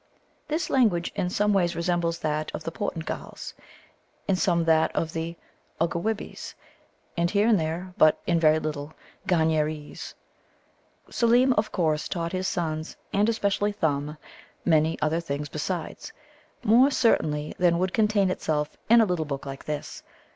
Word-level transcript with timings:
This 0.47 0.71
language 0.71 1.11
in 1.13 1.29
some 1.29 1.53
ways 1.53 1.75
resembles 1.75 2.17
that 2.17 2.49
of 2.55 2.63
the 2.63 2.71
Portugalls, 2.71 3.53
in 4.27 4.35
some 4.35 4.65
that 4.65 4.91
of 4.95 5.13
the 5.13 5.35
Oggewibbies, 5.79 6.55
and, 7.15 7.29
here 7.29 7.47
and 7.47 7.59
there 7.59 7.93
but 7.99 8.19
in 8.25 8.39
very 8.39 8.57
little 8.57 8.95
Garniereze. 9.27 10.15
Seelem, 11.11 11.53
of 11.53 11.71
course, 11.71 12.07
taught 12.07 12.31
his 12.31 12.47
sons, 12.47 12.97
and 13.13 13.29
especially 13.29 13.73
Thumb, 13.73 14.17
many 14.65 14.99
other 15.03 15.19
things 15.19 15.49
besides 15.49 16.11
more, 16.63 16.89
certainly, 16.89 17.53
than 17.59 17.77
would 17.77 17.93
contain 17.93 18.31
itself 18.31 18.71
in 18.89 19.01
a 19.01 19.05
little 19.05 19.25
book 19.25 19.45
like 19.45 19.65
this. 19.65 20.01